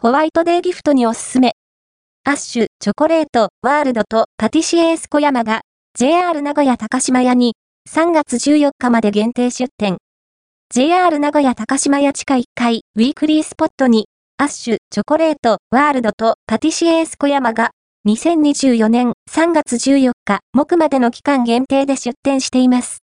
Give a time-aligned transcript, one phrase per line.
[0.00, 1.54] ホワイトデーギフトにおすすめ。
[2.22, 5.62] アッシュ、チョコレート、ワールドとパティシエース小山が
[5.98, 7.54] JR 名古屋高島屋に
[7.90, 9.96] 3月14日まで限定出店。
[10.72, 14.06] JR 名古屋高島屋地下1階ウィークリースポットに
[14.36, 17.70] アッシュ、チョコレート、ワールドとパティシエース小山が
[18.06, 22.96] 2024年3月14日木までの期間限定で出店しています。